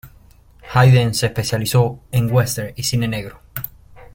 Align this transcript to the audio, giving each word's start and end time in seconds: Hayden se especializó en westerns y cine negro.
Hayden 0.71 1.13
se 1.13 1.27
especializó 1.27 1.99
en 2.11 2.33
westerns 2.33 2.73
y 2.75 2.81
cine 2.81 3.07
negro. 3.07 3.39